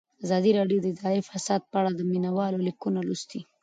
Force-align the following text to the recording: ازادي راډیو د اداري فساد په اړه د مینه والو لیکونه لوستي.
ازادي 0.25 0.51
راډیو 0.59 0.77
د 0.81 0.85
اداري 0.93 1.21
فساد 1.29 1.61
په 1.71 1.75
اړه 1.79 1.91
د 1.93 2.01
مینه 2.11 2.31
والو 2.37 2.65
لیکونه 2.67 2.99
لوستي. 3.07 3.41